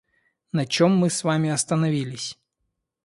На 0.51 0.65
чем 0.65 0.95
мы 0.97 1.11
с 1.11 1.23
вами 1.23 1.51
остановились? 1.51 2.35